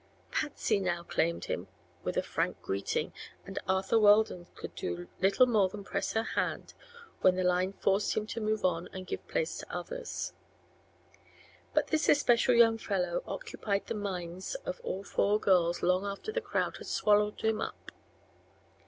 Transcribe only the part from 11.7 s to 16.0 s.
But this especial young fellow occupied the minds of all four girls